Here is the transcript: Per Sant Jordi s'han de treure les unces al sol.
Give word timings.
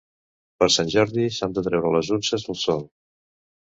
Per 0.63 0.69
Sant 0.77 0.89
Jordi 0.95 1.27
s'han 1.37 1.55
de 1.59 1.67
treure 1.71 1.95
les 1.99 2.13
unces 2.19 2.51
al 2.53 2.63
sol. 2.67 2.87